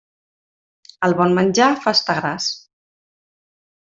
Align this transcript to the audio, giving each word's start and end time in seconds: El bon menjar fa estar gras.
El 1.07 1.13
bon 1.19 1.35
menjar 1.41 1.67
fa 1.85 1.93
estar 1.99 2.15
gras. 2.23 2.47